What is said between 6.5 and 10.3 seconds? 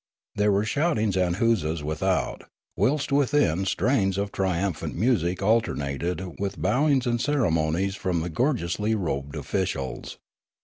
bowings and ceremonies from the gorgeously robed officials.